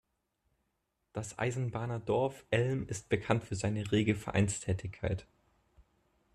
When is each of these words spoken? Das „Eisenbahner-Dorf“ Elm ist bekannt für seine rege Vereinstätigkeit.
Das 1.13 1.37
„Eisenbahner-Dorf“ 1.37 2.43
Elm 2.49 2.87
ist 2.87 3.07
bekannt 3.09 3.43
für 3.43 3.53
seine 3.55 3.91
rege 3.91 4.15
Vereinstätigkeit. 4.15 5.27